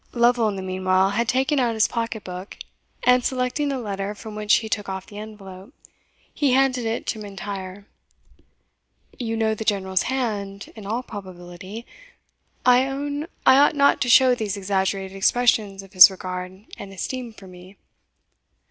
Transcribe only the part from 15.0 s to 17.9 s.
expressions of his regard and esteem for me."